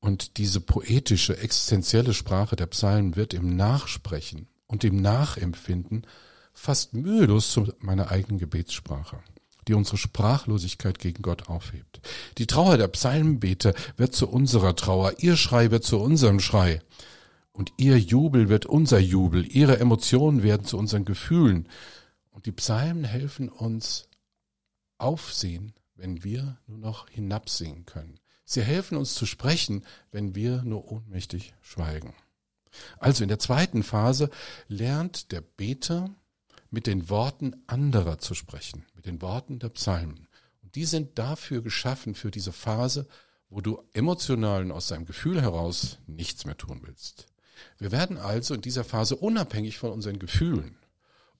Und 0.00 0.38
diese 0.38 0.60
poetische, 0.60 1.36
existenzielle 1.38 2.14
Sprache 2.14 2.56
der 2.56 2.66
Psalmen 2.66 3.16
wird 3.16 3.34
im 3.34 3.54
Nachsprechen 3.54 4.48
und 4.66 4.82
im 4.82 4.96
Nachempfinden 4.96 6.06
fast 6.52 6.94
mühelos 6.94 7.50
zu 7.50 7.72
meiner 7.80 8.10
eigenen 8.10 8.38
Gebetssprache, 8.38 9.20
die 9.68 9.74
unsere 9.74 9.98
Sprachlosigkeit 9.98 10.98
gegen 10.98 11.22
Gott 11.22 11.48
aufhebt. 11.48 12.00
Die 12.38 12.46
Trauer 12.46 12.78
der 12.78 12.88
Psalmenbeter 12.88 13.74
wird 13.96 14.14
zu 14.14 14.28
unserer 14.28 14.74
Trauer, 14.74 15.14
ihr 15.18 15.36
Schrei 15.36 15.70
wird 15.70 15.84
zu 15.84 15.98
unserem 16.00 16.40
Schrei. 16.40 16.80
Und 17.52 17.72
ihr 17.76 17.98
Jubel 17.98 18.48
wird 18.48 18.64
unser 18.64 19.00
Jubel, 19.00 19.44
ihre 19.46 19.80
Emotionen 19.80 20.42
werden 20.42 20.64
zu 20.64 20.78
unseren 20.78 21.04
Gefühlen. 21.04 21.68
Und 22.30 22.46
die 22.46 22.52
Psalmen 22.52 23.04
helfen 23.04 23.50
uns 23.50 24.08
aufsehen, 24.96 25.74
wenn 25.94 26.24
wir 26.24 26.58
nur 26.66 26.78
noch 26.78 27.08
hinabsingen 27.10 27.84
können. 27.84 28.18
Sie 28.52 28.64
helfen 28.64 28.98
uns 28.98 29.14
zu 29.14 29.26
sprechen, 29.26 29.84
wenn 30.10 30.34
wir 30.34 30.62
nur 30.64 30.90
ohnmächtig 30.90 31.54
schweigen. 31.60 32.14
Also 32.98 33.22
in 33.22 33.28
der 33.28 33.38
zweiten 33.38 33.84
Phase 33.84 34.28
lernt 34.66 35.30
der 35.30 35.40
Beter 35.40 36.10
mit 36.68 36.88
den 36.88 37.08
Worten 37.08 37.62
anderer 37.68 38.18
zu 38.18 38.34
sprechen, 38.34 38.84
mit 38.96 39.06
den 39.06 39.22
Worten 39.22 39.60
der 39.60 39.68
Psalmen. 39.68 40.26
Und 40.62 40.74
die 40.74 40.84
sind 40.84 41.16
dafür 41.16 41.62
geschaffen, 41.62 42.16
für 42.16 42.32
diese 42.32 42.50
Phase, 42.50 43.06
wo 43.50 43.60
du 43.60 43.84
emotional 43.92 44.64
und 44.64 44.72
aus 44.72 44.88
deinem 44.88 45.04
Gefühl 45.04 45.40
heraus 45.40 45.98
nichts 46.08 46.44
mehr 46.44 46.56
tun 46.56 46.80
willst. 46.82 47.28
Wir 47.78 47.92
werden 47.92 48.18
also 48.18 48.54
in 48.54 48.62
dieser 48.62 48.82
Phase 48.82 49.14
unabhängig 49.14 49.78
von 49.78 49.92
unseren 49.92 50.18
Gefühlen, 50.18 50.76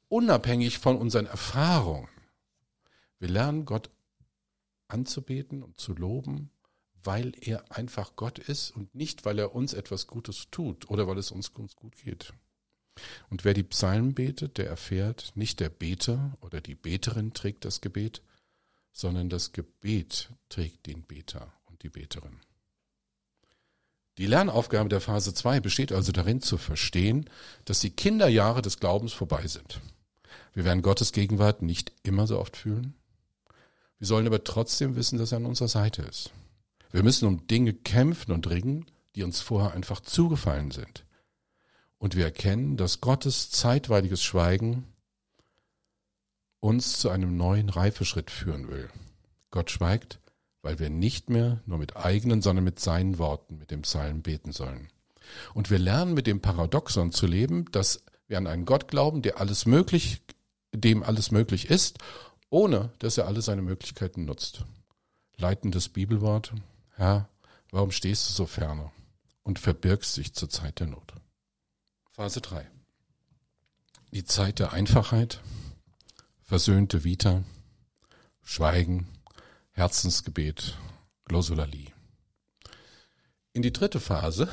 unabhängig 0.09 0.79
von 0.79 0.97
unseren 0.97 1.27
Erfahrungen. 1.27 2.09
Wir 3.19 3.31
lernen 3.31 3.65
Gott 3.65 3.91
anzubeten 4.87 5.65
und 5.65 5.81
zu 5.81 5.93
loben, 5.93 6.53
weil 7.05 7.33
er 7.41 7.71
einfach 7.71 8.17
Gott 8.17 8.39
ist 8.39 8.71
und 8.71 8.95
nicht, 8.95 9.25
weil 9.25 9.39
er 9.39 9.55
uns 9.55 9.73
etwas 9.73 10.07
Gutes 10.07 10.49
tut 10.51 10.91
oder 10.91 11.07
weil 11.07 11.19
es 11.19 11.31
uns, 11.31 11.53
gut 11.53 11.97
geht. 12.03 12.33
Und 13.31 13.45
wer 13.45 13.55
die 13.55 13.63
Psalmen 13.63 14.15
betet, 14.15 14.59
der 14.59 14.67
erfährt, 14.67 15.33
nicht 15.35 15.61
der 15.61 15.71
Beter 15.71 16.37
oder 16.41 16.61
die 16.61 16.75
Beterin 16.75 17.33
trägt 17.33 17.65
das 17.65 17.81
Gebet, 17.81 18.23
sondern 18.93 19.29
das 19.29 19.53
Gebet 19.53 20.31
trägt 20.49 20.87
den 20.87 21.03
Beter 21.03 21.53
und 21.67 21.83
die 21.83 21.89
Beterin. 21.89 22.41
Die 24.19 24.27
Lernaufgabe 24.27 24.89
der 24.89 25.01
Phase 25.01 25.33
2 25.33 25.61
besteht 25.61 25.93
also 25.93 26.13
darin 26.13 26.43
zu 26.43 26.59
verstehen, 26.59 27.31
dass 27.65 27.81
die 27.81 27.91
Kinderjahre 27.91 28.61
des 28.61 28.79
Glaubens 28.79 29.13
vorbei 29.13 29.47
sind. 29.47 29.81
Wir 30.53 30.65
werden 30.65 30.83
Gottes 30.83 31.13
Gegenwart 31.13 31.63
nicht 31.63 31.93
immer 32.03 32.27
so 32.27 32.39
oft 32.39 32.57
fühlen. 32.57 32.95
Wir 33.99 34.07
sollen 34.07 34.27
aber 34.27 34.45
trotzdem 34.45 34.97
wissen, 34.97 35.19
dass 35.19 35.33
er 35.33 35.37
an 35.37 35.47
unserer 35.47 35.69
Seite 35.69 36.03
ist. 36.03 36.33
Wir 36.93 37.03
müssen 37.03 37.27
um 37.27 37.47
Dinge 37.47 37.73
kämpfen 37.73 38.33
und 38.33 38.49
ringen, 38.49 38.87
die 39.15 39.23
uns 39.23 39.41
vorher 39.41 39.73
einfach 39.73 40.01
zugefallen 40.01 40.71
sind. 40.71 41.05
Und 41.99 42.17
wir 42.17 42.25
erkennen, 42.25 42.77
dass 42.77 43.01
Gottes 43.01 43.51
zeitweiliges 43.51 44.23
Schweigen 44.23 44.87
uns 46.61 46.99
zu 46.99 47.11
einem 47.11 47.37
neuen 47.37 47.69
Reifeschritt 47.69 48.31
führen 48.31 48.69
will. 48.69 48.89
Gott 49.51 49.71
schweigt, 49.71 50.21
weil 50.63 50.79
wir 50.79 50.91
nicht 50.91 51.31
mehr 51.31 51.61
nur 51.67 51.79
mit 51.79 51.97
eigenen, 51.97 52.43
sondern 52.43 52.65
mit 52.65 52.81
seinen 52.81 53.19
Worten 53.19 53.59
mit 53.59 53.71
dem 53.71 53.83
Psalm 53.83 54.23
beten 54.23 54.53
sollen. 54.53 54.89
Und 55.55 55.71
wir 55.71 55.79
lernen 55.79 56.15
mit 56.15 56.27
dem 56.27 56.41
Paradoxon 56.41 57.13
zu 57.13 57.27
leben, 57.27 57.67
dass 57.73 58.03
wir 58.27 58.39
an 58.39 58.47
einen 58.47 58.65
Gott 58.65 58.89
glauben, 58.89 59.23
der 59.23 59.41
alles 59.41 59.67
möglich, 59.67 60.23
dem 60.73 61.03
alles 61.03 61.31
möglich 61.31 61.71
ist, 61.71 61.99
ohne 62.49 62.93
dass 62.99 63.19
er 63.19 63.27
alle 63.27 63.43
seine 63.43 63.63
Möglichkeiten 63.63 64.25
nutzt. 64.25 64.65
Leitendes 65.37 65.89
Bibelwort, 65.89 66.53
Herr, 67.01 67.31
warum 67.71 67.93
stehst 67.93 68.29
du 68.29 68.35
so 68.35 68.45
ferne 68.45 68.93
und 69.43 69.59
verbirgst 69.59 70.19
dich 70.19 70.35
zur 70.35 70.51
Zeit 70.51 70.81
der 70.81 70.87
Not? 70.87 71.15
Phase 72.13 72.43
3. 72.43 72.71
Die 74.13 74.27
Zeit 74.27 74.59
der 74.59 74.75
Einfachheit, 74.75 75.41
versöhnte 76.43 77.03
Vita, 77.03 77.43
Schweigen, 78.43 79.09
Herzensgebet, 79.71 80.77
Glossolalie. 81.25 81.91
In 83.55 83.63
die 83.63 83.73
dritte 83.73 83.99
Phase 83.99 84.51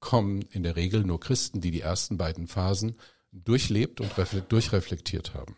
kommen 0.00 0.42
in 0.42 0.62
der 0.62 0.76
Regel 0.76 1.02
nur 1.02 1.18
Christen, 1.18 1.62
die 1.62 1.70
die 1.70 1.80
ersten 1.80 2.18
beiden 2.18 2.46
Phasen 2.46 2.98
durchlebt 3.32 4.02
und 4.02 4.12
durchreflektiert 4.52 5.32
haben, 5.32 5.56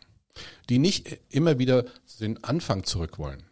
die 0.69 0.79
nicht 0.79 1.19
immer 1.27 1.59
wieder 1.59 1.83
den 2.21 2.41
Anfang 2.45 2.85
zurück 2.85 3.19
wollen, 3.19 3.43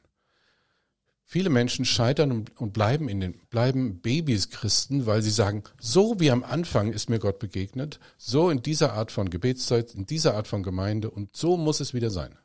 Viele 1.32 1.50
Menschen 1.50 1.86
scheitern 1.86 2.50
und 2.58 2.74
bleiben 2.74 3.08
in 3.08 3.22
den, 3.22 3.40
bleiben 3.50 4.02
Babys 4.02 4.50
Christen, 4.50 5.06
weil 5.06 5.22
sie 5.22 5.32
sagen, 5.32 5.64
so 5.80 6.20
wie 6.20 6.30
am 6.30 6.44
Anfang 6.44 6.92
ist 6.92 7.10
mir 7.10 7.20
Gott 7.20 7.40
begegnet, 7.40 8.02
so 8.18 8.50
in 8.50 8.62
dieser 8.62 8.92
Art 8.92 9.14
von 9.14 9.30
Gebetszeit, 9.30 9.96
in 9.96 10.06
dieser 10.06 10.36
Art 10.36 10.50
von 10.50 10.62
Gemeinde 10.62 11.10
und 11.10 11.34
so 11.34 11.56
muss 11.56 11.80
es 11.80 11.94
wieder 11.94 12.10
sein. 12.10 12.38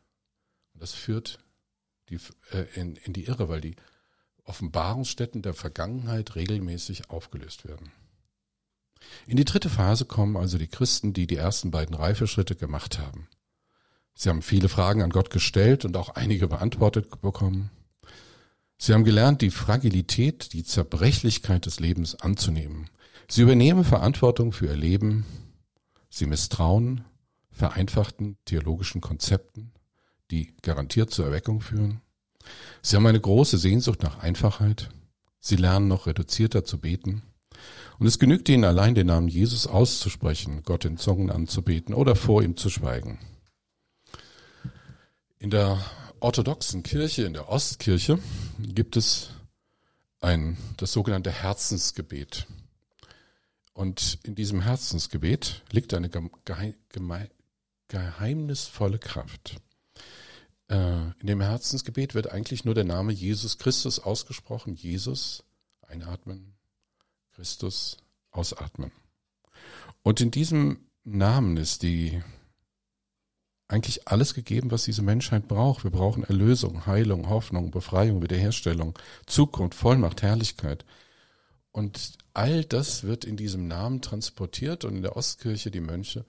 Und 0.72 0.84
das 0.84 0.92
führt 0.92 1.40
die, 2.10 2.20
äh, 2.52 2.66
in, 2.76 2.94
in 2.94 3.12
die 3.12 3.24
Irre, 3.24 3.48
weil 3.48 3.60
die 3.60 3.74
Offenbarungsstätten 4.44 5.42
der 5.42 5.54
Vergangenheit 5.54 6.36
regelmäßig 6.36 7.10
aufgelöst 7.10 7.66
werden. 7.66 7.90
In 9.26 9.36
die 9.36 9.44
dritte 9.44 9.68
Phase 9.68 10.04
kommen 10.04 10.36
also 10.36 10.58
die 10.58 10.68
Christen, 10.68 11.12
die 11.12 11.26
die 11.26 11.34
ersten 11.34 11.72
beiden 11.72 11.96
Reifeschritte 11.96 12.54
gemacht 12.54 13.00
haben. 13.00 13.26
Sie 14.14 14.28
haben 14.28 14.42
viele 14.42 14.68
Fragen 14.68 15.02
an 15.02 15.10
Gott 15.10 15.30
gestellt 15.30 15.84
und 15.84 15.96
auch 15.96 16.10
einige 16.10 16.46
beantwortet 16.46 17.20
bekommen. 17.20 17.72
Sie 18.78 18.92
haben 18.92 19.04
gelernt, 19.04 19.40
die 19.42 19.50
Fragilität, 19.50 20.52
die 20.52 20.64
Zerbrechlichkeit 20.64 21.66
des 21.66 21.80
Lebens 21.80 22.14
anzunehmen. 22.14 22.90
Sie 23.28 23.42
übernehmen 23.42 23.85
Verantwortung 23.85 24.52
für 24.52 24.66
ihr 24.66 24.76
Leben. 24.76 25.25
Sie 26.11 26.26
misstrauen 26.26 27.04
vereinfachten 27.50 28.37
theologischen 28.45 29.00
Konzepten, 29.00 29.73
die 30.30 30.54
garantiert 30.61 31.11
zur 31.11 31.25
Erweckung 31.25 31.62
führen. 31.62 32.02
Sie 32.83 32.97
haben 32.97 33.06
eine 33.06 33.21
große 33.21 33.59
Sehnsucht 33.59 34.02
nach 34.02 34.18
Einfachheit. 34.18 34.90
Sie 35.40 35.56
lernen 35.56 35.88
noch 35.88 36.06
reduzierter 36.06 36.64
zu 36.64 36.78
beten. 36.78 37.23
Und 37.99 38.06
es 38.06 38.18
genügt 38.18 38.49
ihnen 38.50 38.64
allein, 38.64 38.95
den 38.95 39.06
Namen 39.06 39.28
Jesus 39.28 39.66
auszusprechen, 39.66 40.62
Gott 40.64 40.85
in 40.85 40.99
Zungen 40.99 41.30
anzubeten 41.30 41.95
oder 41.95 42.14
vor 42.14 42.42
ihm 42.42 42.56
zu 42.56 42.68
schweigen. 42.68 43.18
In 45.38 45.50
der 45.50 45.78
orthodoxen 46.20 46.82
Kirche, 46.82 47.25
in 47.25 47.32
der 47.32 47.49
Ostkirche, 47.49 48.18
gibt 48.58 48.96
es 48.96 49.30
ein, 50.20 50.56
das 50.76 50.92
sogenannte 50.92 51.30
Herzensgebet. 51.30 52.46
Und 53.73 54.18
in 54.23 54.35
diesem 54.35 54.62
Herzensgebet 54.62 55.62
liegt 55.70 55.92
eine 55.94 56.11
geheimnisvolle 57.88 58.99
Kraft. 58.99 59.56
Äh, 60.68 61.11
in 61.20 61.26
dem 61.26 61.40
Herzensgebet 61.40 62.14
wird 62.14 62.32
eigentlich 62.32 62.64
nur 62.64 62.75
der 62.75 62.85
Name 62.85 63.12
Jesus 63.12 63.58
Christus 63.58 63.99
ausgesprochen. 63.99 64.75
Jesus 64.75 65.44
einatmen, 65.82 66.54
Christus 67.35 67.99
ausatmen. 68.30 68.90
Und 70.02 70.20
in 70.20 70.30
diesem 70.30 70.87
Namen 71.04 71.56
ist 71.56 71.82
die 71.82 72.23
eigentlich 73.68 74.06
alles 74.06 74.35
gegeben, 74.35 74.70
was 74.70 74.85
diese 74.85 75.02
Menschheit 75.02 75.49
braucht. 75.49 75.85
Wir 75.85 75.90
brauchen 75.90 76.25
Erlösung, 76.25 76.87
Heilung, 76.87 77.28
Hoffnung, 77.28 77.70
Befreiung, 77.70 78.23
Wiederherstellung, 78.23 78.96
Zukunft, 79.26 79.76
Vollmacht, 79.76 80.23
Herrlichkeit. 80.23 80.85
Und 81.73 82.12
all 82.32 82.64
das 82.64 83.02
wird 83.02 83.25
in 83.25 83.37
diesem 83.37 83.66
Namen 83.66 84.00
transportiert 84.02 84.85
und 84.85 84.96
in 84.96 85.02
der 85.02 85.16
Ostkirche 85.16 85.70
die 85.70 85.80
Mönche, 85.80 86.25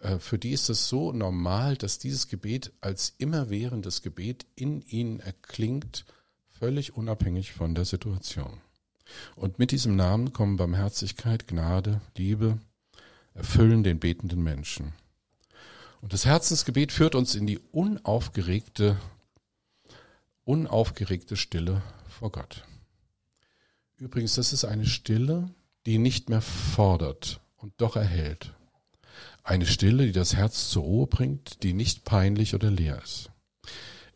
äh, 0.00 0.18
für 0.18 0.38
die 0.38 0.52
ist 0.52 0.70
es 0.70 0.88
so 0.88 1.12
normal, 1.12 1.76
dass 1.76 1.98
dieses 1.98 2.28
Gebet 2.28 2.72
als 2.80 3.14
immerwährendes 3.18 4.02
Gebet 4.02 4.46
in 4.54 4.82
ihnen 4.82 5.20
erklingt, 5.20 6.04
völlig 6.48 6.96
unabhängig 6.96 7.52
von 7.52 7.74
der 7.74 7.84
Situation. 7.84 8.60
Und 9.36 9.58
mit 9.58 9.72
diesem 9.72 9.96
Namen 9.96 10.32
kommen 10.32 10.56
Barmherzigkeit, 10.56 11.48
Gnade, 11.48 12.00
Liebe, 12.16 12.58
erfüllen 13.34 13.82
den 13.82 13.98
betenden 13.98 14.42
Menschen. 14.42 14.92
Und 16.00 16.12
das 16.12 16.26
Herzensgebet 16.26 16.92
führt 16.92 17.14
uns 17.14 17.34
in 17.34 17.46
die 17.46 17.58
unaufgeregte, 17.58 18.96
unaufgeregte 20.44 21.36
Stille 21.36 21.82
vor 22.08 22.30
Gott. 22.30 22.64
Übrigens, 23.96 24.34
das 24.36 24.52
ist 24.52 24.64
eine 24.64 24.86
Stille, 24.86 25.50
die 25.86 25.98
nicht 25.98 26.28
mehr 26.28 26.40
fordert 26.40 27.40
und 27.56 27.72
doch 27.78 27.96
erhält. 27.96 28.54
Eine 29.42 29.66
Stille, 29.66 30.06
die 30.06 30.12
das 30.12 30.36
Herz 30.36 30.70
zur 30.70 30.84
Ruhe 30.84 31.06
bringt, 31.06 31.62
die 31.62 31.72
nicht 31.72 32.04
peinlich 32.04 32.54
oder 32.54 32.70
leer 32.70 33.02
ist. 33.02 33.30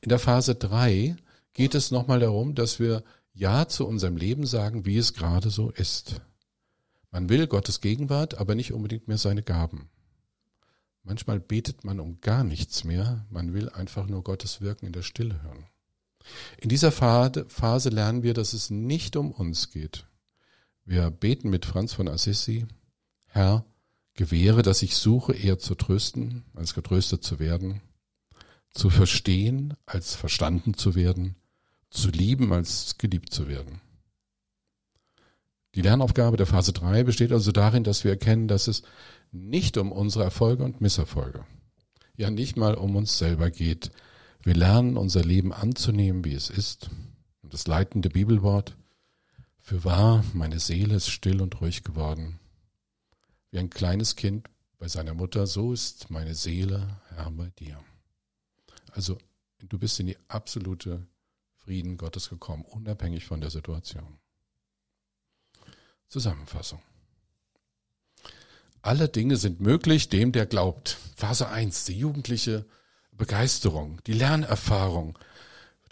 In 0.00 0.08
der 0.08 0.18
Phase 0.18 0.54
drei 0.54 1.16
geht 1.54 1.74
es 1.74 1.90
nochmal 1.90 2.20
darum, 2.20 2.54
dass 2.54 2.78
wir 2.78 3.02
Ja 3.32 3.66
zu 3.66 3.86
unserem 3.86 4.16
Leben 4.16 4.46
sagen, 4.46 4.84
wie 4.84 4.98
es 4.98 5.14
gerade 5.14 5.50
so 5.50 5.70
ist. 5.70 6.20
Man 7.10 7.28
will 7.28 7.46
Gottes 7.46 7.80
Gegenwart, 7.80 8.38
aber 8.38 8.54
nicht 8.54 8.72
unbedingt 8.72 9.08
mehr 9.08 9.18
seine 9.18 9.42
Gaben. 9.42 9.88
Manchmal 11.04 11.40
betet 11.40 11.84
man 11.84 11.98
um 11.98 12.20
gar 12.20 12.44
nichts 12.44 12.84
mehr, 12.84 13.26
man 13.28 13.52
will 13.52 13.68
einfach 13.68 14.06
nur 14.06 14.22
Gottes 14.22 14.60
Wirken 14.60 14.86
in 14.86 14.92
der 14.92 15.02
Stille 15.02 15.42
hören. 15.42 15.66
In 16.58 16.68
dieser 16.68 16.92
Phase 16.92 17.88
lernen 17.88 18.22
wir, 18.22 18.34
dass 18.34 18.52
es 18.52 18.70
nicht 18.70 19.16
um 19.16 19.32
uns 19.32 19.70
geht. 19.70 20.06
Wir 20.84 21.10
beten 21.10 21.50
mit 21.50 21.66
Franz 21.66 21.92
von 21.92 22.08
Assisi, 22.08 22.66
Herr, 23.26 23.64
gewähre, 24.14 24.62
dass 24.62 24.82
ich 24.82 24.96
suche, 24.96 25.32
eher 25.32 25.58
zu 25.58 25.74
trösten, 25.74 26.44
als 26.54 26.74
getröstet 26.74 27.24
zu 27.24 27.38
werden, 27.38 27.80
zu 28.70 28.90
verstehen, 28.90 29.74
als 29.86 30.14
verstanden 30.14 30.74
zu 30.74 30.94
werden, 30.94 31.36
zu 31.90 32.10
lieben, 32.10 32.52
als 32.52 32.98
geliebt 32.98 33.32
zu 33.32 33.48
werden. 33.48 33.80
Die 35.74 35.82
Lernaufgabe 35.82 36.36
der 36.36 36.46
Phase 36.46 36.72
3 36.72 37.04
besteht 37.04 37.32
also 37.32 37.50
darin, 37.50 37.84
dass 37.84 38.04
wir 38.04 38.10
erkennen, 38.10 38.46
dass 38.46 38.68
es 38.68 38.82
nicht 39.32 39.78
um 39.78 39.90
unsere 39.90 40.24
Erfolge 40.24 40.62
und 40.62 40.80
Misserfolge, 40.80 41.44
ja 42.16 42.30
nicht 42.30 42.56
mal 42.56 42.74
um 42.74 42.94
uns 42.94 43.18
selber 43.18 43.50
geht. 43.50 43.90
Wir 44.42 44.54
lernen 44.54 44.96
unser 44.96 45.24
Leben 45.24 45.52
anzunehmen, 45.52 46.24
wie 46.24 46.34
es 46.34 46.50
ist. 46.50 46.90
Und 47.42 47.54
das 47.54 47.66
leitende 47.66 48.10
Bibelwort, 48.10 48.76
für 49.58 49.84
wahr, 49.84 50.24
meine 50.34 50.58
Seele 50.58 50.96
ist 50.96 51.08
still 51.08 51.40
und 51.40 51.60
ruhig 51.60 51.84
geworden. 51.84 52.40
Wie 53.50 53.58
ein 53.58 53.70
kleines 53.70 54.16
Kind 54.16 54.48
bei 54.78 54.88
seiner 54.88 55.14
Mutter, 55.14 55.46
so 55.46 55.72
ist 55.72 56.10
meine 56.10 56.34
Seele, 56.34 57.00
Herr, 57.10 57.30
bei 57.30 57.50
dir. 57.50 57.82
Also 58.90 59.18
du 59.60 59.78
bist 59.78 60.00
in 60.00 60.08
die 60.08 60.18
absolute 60.28 61.06
Frieden 61.54 61.96
Gottes 61.96 62.28
gekommen, 62.28 62.64
unabhängig 62.64 63.24
von 63.24 63.40
der 63.40 63.50
Situation. 63.50 64.18
Zusammenfassung. 66.08 66.82
Alle 68.82 69.08
Dinge 69.08 69.36
sind 69.36 69.60
möglich 69.60 70.08
dem, 70.08 70.32
der 70.32 70.46
glaubt. 70.46 70.98
Phase 71.16 71.48
1, 71.48 71.84
die 71.84 71.96
jugendliche 71.96 72.66
Begeisterung, 73.12 74.00
die 74.06 74.12
Lernerfahrung. 74.12 75.16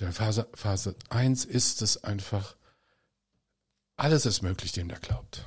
Der 0.01 0.13
Phase, 0.13 0.49
Phase 0.55 0.97
1 1.09 1.45
ist 1.45 1.83
es 1.83 2.03
einfach, 2.03 2.57
alles 3.97 4.27
ist 4.27 4.43
möglich 4.43 4.73
dem, 4.73 4.89
der 4.89 4.99
glaubt. 4.99 5.45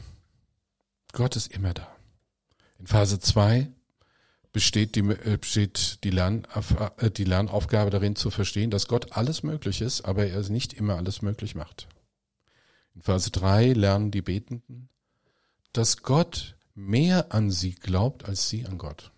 Gott 1.12 1.36
ist 1.36 1.52
immer 1.52 1.74
da. 1.74 1.94
In 2.80 2.88
Phase 2.88 3.20
2 3.20 3.70
besteht 4.54 4.96
die, 4.96 5.02
äh, 5.02 5.38
besteht 5.38 6.04
die, 6.06 6.12
Lern, 6.12 6.48
äh, 6.98 7.12
die 7.12 7.26
Lernaufgabe 7.26 7.90
darin 7.90 8.16
zu 8.16 8.30
verstehen, 8.30 8.72
dass 8.72 8.88
Gott 8.88 9.12
alles 9.12 9.44
möglich 9.44 9.82
ist, 9.82 10.06
aber 10.06 10.28
er 10.28 10.50
nicht 10.50 10.72
immer 10.74 10.96
alles 10.96 11.22
möglich 11.22 11.56
macht. 11.56 11.90
In 12.96 13.02
Phase 13.02 13.32
3 13.32 13.74
lernen 13.74 14.12
die 14.12 14.22
Betenden, 14.22 14.88
dass 15.74 16.04
Gott 16.04 16.56
mehr 16.76 17.34
an 17.34 17.52
sie 17.52 17.76
glaubt 17.76 18.26
als 18.26 18.50
sie 18.50 18.66
an 18.66 18.78
Gott. 18.78 19.12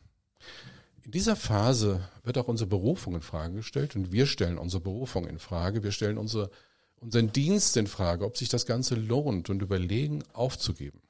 In 1.04 1.12
dieser 1.12 1.36
Phase 1.36 2.10
wird 2.24 2.38
auch 2.38 2.48
unsere 2.48 2.70
Berufung 2.70 3.16
in 3.16 3.22
Frage 3.22 3.58
gestellt 3.58 3.96
und 3.96 4.12
wir 4.12 4.26
stellen 4.26 4.58
unsere 4.58 4.82
Berufung 4.82 5.28
in 5.28 5.38
Frage. 5.38 5.84
Wir 5.84 5.92
stellen 5.92 6.18
unsere, 6.18 6.50
unseren 6.96 7.32
Dienst 7.32 7.78
in 7.78 7.86
Frage, 7.86 8.26
ob 8.26 8.38
sich 8.38 8.50
das 8.50 8.66
Ganze 8.66 8.96
lohnt 8.96 9.50
und 9.50 9.62
überlegen, 9.62 10.24
aufzugeben. 10.34 11.02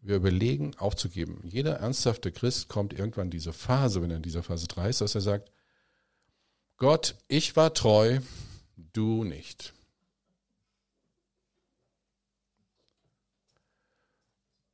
Wir 0.00 0.16
überlegen, 0.16 0.74
aufzugeben. 0.76 1.40
Jeder 1.42 1.76
ernsthafte 1.76 2.32
Christ 2.32 2.68
kommt 2.68 2.92
irgendwann 2.94 3.26
in 3.26 3.32
diese 3.32 3.52
Phase, 3.52 4.00
wenn 4.00 4.10
er 4.10 4.16
in 4.16 4.22
dieser 4.22 4.42
Phase 4.42 4.66
3 4.66 4.88
ist, 4.88 5.00
dass 5.02 5.14
er 5.14 5.20
sagt, 5.20 5.50
Gott, 6.78 7.16
ich 7.28 7.56
war 7.56 7.74
treu, 7.74 8.20
du 8.76 9.24
nicht. 9.24 9.74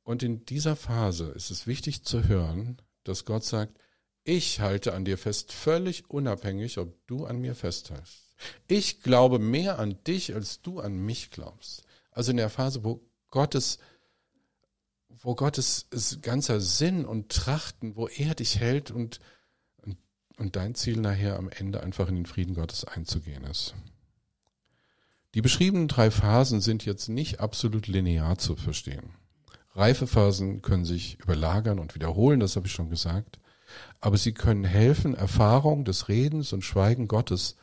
Und 0.03 0.21
in 0.21 0.45
dieser 0.45 0.75
Phase 0.75 1.31
ist 1.31 1.49
es 1.49 1.65
wichtig 1.65 2.03
zu 2.03 2.27
hören, 2.27 2.77
dass 3.03 3.25
Gott 3.25 3.43
sagt, 3.43 3.79
ich 4.25 4.59
halte 4.61 4.93
an 4.93 5.05
dir 5.05 5.17
fest, 5.17 5.51
völlig 5.51 6.09
unabhängig, 6.09 6.77
ob 6.77 6.95
du 7.07 7.25
an 7.25 7.39
mir 7.39 7.55
festhältst. 7.55 8.35
Ich 8.67 9.01
glaube 9.01 9.39
mehr 9.39 9.79
an 9.79 10.01
dich, 10.05 10.33
als 10.33 10.61
du 10.61 10.79
an 10.79 10.95
mich 10.97 11.31
glaubst. 11.31 11.83
Also 12.11 12.31
in 12.31 12.37
der 12.37 12.49
Phase, 12.49 12.83
wo 12.83 13.01
Gottes, 13.29 13.79
wo 15.09 15.35
Gottes 15.35 15.87
ganzer 16.21 16.61
Sinn 16.61 17.05
und 17.05 17.29
Trachten, 17.29 17.95
wo 17.95 18.07
er 18.07 18.35
dich 18.35 18.59
hält 18.59 18.91
und, 18.91 19.19
und, 19.77 19.97
und 20.37 20.55
dein 20.55 20.75
Ziel 20.75 20.97
nachher 20.97 21.37
am 21.37 21.49
Ende 21.49 21.81
einfach 21.81 22.07
in 22.07 22.15
den 22.15 22.25
Frieden 22.25 22.55
Gottes 22.55 22.85
einzugehen 22.85 23.43
ist. 23.43 23.73
Die 25.33 25.41
beschriebenen 25.41 25.87
drei 25.87 26.11
Phasen 26.11 26.61
sind 26.61 26.85
jetzt 26.85 27.09
nicht 27.09 27.39
absolut 27.39 27.87
linear 27.87 28.37
zu 28.37 28.55
verstehen. 28.55 29.15
Reifephasen 29.75 30.61
können 30.61 30.85
sich 30.85 31.19
überlagern 31.19 31.79
und 31.79 31.95
wiederholen, 31.95 32.39
das 32.39 32.55
habe 32.55 32.67
ich 32.67 32.73
schon 32.73 32.89
gesagt. 32.89 33.39
Aber 33.99 34.17
sie 34.17 34.33
können 34.33 34.65
helfen, 34.65 35.15
Erfahrung 35.15 35.83
des 35.83 36.09
Redens 36.09 36.53
und 36.53 36.63
Schweigen 36.63 37.07
Gottes 37.07 37.55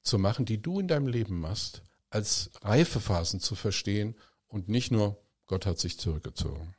zu 0.00 0.18
machen, 0.18 0.44
die 0.46 0.60
du 0.60 0.80
in 0.80 0.88
deinem 0.88 1.06
Leben 1.06 1.40
machst, 1.40 1.82
als 2.10 2.50
Reifephasen 2.62 3.40
zu 3.40 3.54
verstehen 3.54 4.14
und 4.48 4.68
nicht 4.68 4.90
nur 4.90 5.18
Gott 5.46 5.66
hat 5.66 5.78
sich 5.78 5.98
zurückgezogen. 5.98 6.74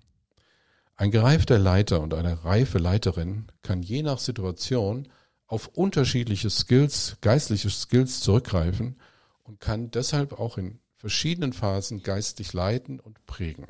Ein 0.96 1.12
gereifter 1.12 1.60
Leiter 1.60 2.02
und 2.02 2.14
eine 2.14 2.44
reife 2.44 2.78
Leiterin 2.78 3.48
kann 3.62 3.82
je 3.82 4.04
nach 4.04 4.20
Situation 4.20 5.08
auf 5.48 5.68
unterschiedliche 5.68 6.50
Skills, 6.50 7.18
geistliche 7.22 7.70
Skills 7.70 8.22
zurückgreifen 8.22 9.00
und 9.44 9.60
kann 9.60 9.92
deshalb 9.92 10.40
auch 10.40 10.58
in 10.58 10.80
verschiedenen 10.96 11.54
Phasen 11.54 12.02
geistlich 12.02 12.54
leiten 12.54 13.00
und 13.00 13.26
prägen. 13.26 13.68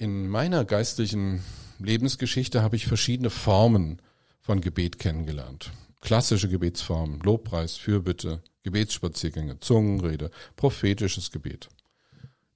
In 0.00 0.28
meiner 0.28 0.64
geistlichen 0.64 1.42
Lebensgeschichte 1.80 2.62
habe 2.62 2.76
ich 2.76 2.86
verschiedene 2.86 3.30
Formen 3.30 4.00
von 4.40 4.60
Gebet 4.60 5.00
kennengelernt. 5.00 5.72
Klassische 6.00 6.48
Gebetsformen, 6.48 7.18
Lobpreis, 7.18 7.76
Fürbitte, 7.76 8.40
Gebetsspaziergänge, 8.62 9.58
Zungenrede, 9.58 10.30
prophetisches 10.54 11.32
Gebet. 11.32 11.68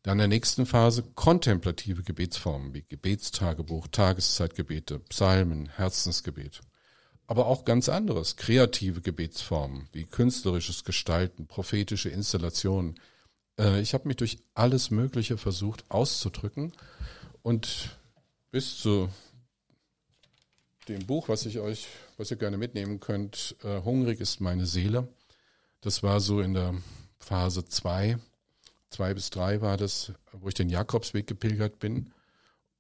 Dann 0.04 0.12
in 0.12 0.18
der 0.18 0.28
nächsten 0.28 0.66
Phase 0.66 1.02
kontemplative 1.16 2.04
Gebetsformen 2.04 2.74
wie 2.74 2.82
Gebetstagebuch, 2.82 3.88
Tageszeitgebete, 3.88 5.00
Psalmen, 5.00 5.68
Herzensgebet. 5.68 6.60
Aber 7.26 7.46
auch 7.46 7.64
ganz 7.64 7.88
anderes, 7.88 8.36
kreative 8.36 9.00
Gebetsformen 9.00 9.88
wie 9.90 10.04
künstlerisches 10.04 10.84
Gestalten, 10.84 11.48
prophetische 11.48 12.08
Installationen. 12.08 13.00
Äh, 13.58 13.80
ich 13.80 13.94
habe 13.94 14.06
mich 14.06 14.18
durch 14.18 14.38
alles 14.54 14.92
Mögliche 14.92 15.38
versucht 15.38 15.84
auszudrücken 15.88 16.72
und 17.42 17.98
bis 18.50 18.78
zu 18.78 19.08
dem 20.88 21.06
Buch, 21.06 21.28
was 21.28 21.46
ich 21.46 21.58
euch, 21.58 21.88
was 22.16 22.30
ihr 22.30 22.36
gerne 22.36 22.58
mitnehmen 22.58 23.00
könnt, 23.00 23.56
äh, 23.62 23.82
Hungrig 23.82 24.20
ist 24.20 24.40
meine 24.40 24.66
Seele. 24.66 25.08
Das 25.80 26.02
war 26.02 26.20
so 26.20 26.40
in 26.40 26.54
der 26.54 26.74
Phase 27.18 27.64
zwei, 27.64 28.18
zwei 28.90 29.14
bis 29.14 29.30
drei 29.30 29.60
war 29.60 29.76
das, 29.76 30.12
wo 30.32 30.48
ich 30.48 30.54
den 30.54 30.68
Jakobsweg 30.68 31.26
gepilgert 31.26 31.78
bin 31.78 32.12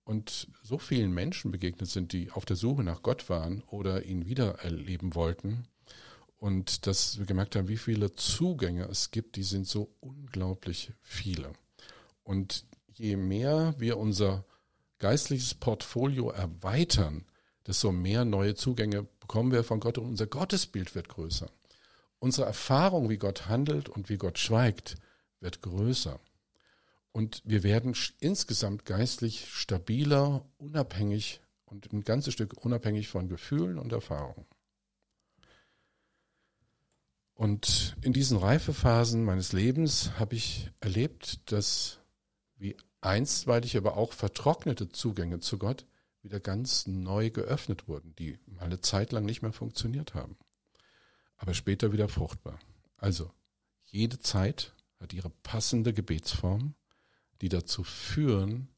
und 0.04 0.48
so 0.62 0.78
vielen 0.78 1.12
Menschen 1.12 1.50
begegnet 1.50 1.88
sind, 1.88 2.12
die 2.12 2.30
auf 2.30 2.44
der 2.44 2.56
Suche 2.56 2.82
nach 2.82 3.02
Gott 3.02 3.28
waren 3.28 3.62
oder 3.70 4.04
ihn 4.04 4.26
wieder 4.26 4.58
erleben 4.60 5.14
wollten. 5.14 5.66
Und 6.38 6.88
dass 6.88 7.18
wir 7.18 7.26
gemerkt 7.26 7.54
haben, 7.54 7.68
wie 7.68 7.76
viele 7.76 8.12
Zugänge 8.14 8.84
es 8.86 9.12
gibt, 9.12 9.36
die 9.36 9.44
sind 9.44 9.68
so 9.68 9.94
unglaublich 10.00 10.92
viele. 11.00 11.52
Und 12.24 12.64
je 12.94 13.16
mehr 13.16 13.74
wir 13.78 13.96
unser 13.96 14.44
geistliches 15.02 15.54
Portfolio 15.54 16.30
erweitern, 16.30 17.24
desto 17.66 17.90
mehr 17.90 18.24
neue 18.24 18.54
Zugänge 18.54 19.02
bekommen 19.18 19.50
wir 19.50 19.64
von 19.64 19.80
Gott 19.80 19.98
und 19.98 20.06
unser 20.06 20.28
Gottesbild 20.28 20.94
wird 20.94 21.08
größer. 21.08 21.50
Unsere 22.20 22.46
Erfahrung, 22.46 23.10
wie 23.10 23.18
Gott 23.18 23.48
handelt 23.48 23.88
und 23.88 24.08
wie 24.08 24.16
Gott 24.16 24.38
schweigt, 24.38 24.94
wird 25.40 25.60
größer. 25.60 26.20
Und 27.10 27.42
wir 27.44 27.64
werden 27.64 27.96
insgesamt 28.20 28.86
geistlich 28.86 29.48
stabiler, 29.52 30.46
unabhängig 30.56 31.40
und 31.64 31.92
ein 31.92 32.04
ganzes 32.04 32.32
Stück 32.32 32.64
unabhängig 32.64 33.08
von 33.08 33.28
Gefühlen 33.28 33.80
und 33.80 33.92
Erfahrungen. 33.92 34.46
Und 37.34 37.96
in 38.02 38.12
diesen 38.12 38.38
Reifephasen 38.38 39.24
meines 39.24 39.52
Lebens 39.52 40.12
habe 40.20 40.36
ich 40.36 40.70
erlebt, 40.80 41.50
dass 41.50 41.98
wie 42.56 42.76
einstweilig 43.02 43.76
aber 43.76 43.96
auch 43.96 44.12
vertrocknete 44.12 44.88
Zugänge 44.88 45.40
zu 45.40 45.58
Gott 45.58 45.84
wieder 46.22 46.40
ganz 46.40 46.86
neu 46.86 47.30
geöffnet 47.30 47.88
wurden, 47.88 48.14
die 48.16 48.38
mal 48.46 48.64
eine 48.64 48.80
Zeit 48.80 49.12
lang 49.12 49.24
nicht 49.24 49.42
mehr 49.42 49.52
funktioniert 49.52 50.14
haben, 50.14 50.36
aber 51.36 51.52
später 51.52 51.92
wieder 51.92 52.08
fruchtbar. 52.08 52.58
Also, 52.96 53.30
jede 53.84 54.20
Zeit 54.20 54.74
hat 55.00 55.12
ihre 55.12 55.30
passende 55.30 55.92
Gebetsform, 55.92 56.74
die 57.40 57.48
dazu 57.48 57.82
führen, 57.82 58.68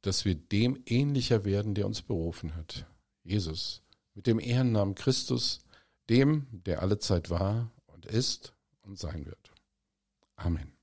dass 0.00 0.24
wir 0.24 0.34
dem 0.34 0.82
ähnlicher 0.86 1.44
werden, 1.44 1.74
der 1.74 1.86
uns 1.86 2.00
berufen 2.00 2.56
hat. 2.56 2.86
Jesus, 3.22 3.82
mit 4.14 4.26
dem 4.26 4.40
Ehrennamen 4.40 4.94
Christus, 4.94 5.60
dem, 6.08 6.46
der 6.50 6.80
alle 6.80 6.98
Zeit 6.98 7.28
war 7.28 7.70
und 7.86 8.06
ist 8.06 8.54
und 8.80 8.98
sein 8.98 9.26
wird. 9.26 9.52
Amen. 10.36 10.77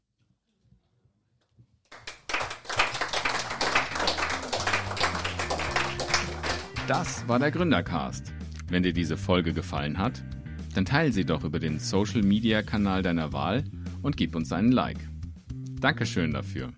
Das 6.87 7.27
war 7.27 7.39
der 7.39 7.49
Gründercast. 7.49 8.31
Wenn 8.69 8.83
dir 8.83 8.93
diese 8.93 9.17
Folge 9.17 9.53
gefallen 9.53 9.97
hat, 9.97 10.23
Dann 10.75 10.83
teile 10.83 11.13
sie 11.13 11.23
doch 11.23 11.45
über 11.45 11.57
den 11.57 11.79
Social 11.79 12.21
Media 12.21 12.61
Kanal 12.61 13.01
deiner 13.01 13.31
Wahl 13.31 13.63
und 14.01 14.17
gib 14.17 14.35
uns 14.35 14.51
einen 14.51 14.73
Like. 14.73 14.99
Dankeschön 15.79 16.33
dafür. 16.33 16.73